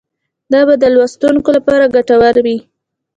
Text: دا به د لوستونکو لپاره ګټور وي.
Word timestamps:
دا 0.51 0.61
به 0.67 0.75
د 0.79 0.85
لوستونکو 0.95 1.49
لپاره 1.57 1.91
ګټور 1.95 2.35
وي. 2.45 2.57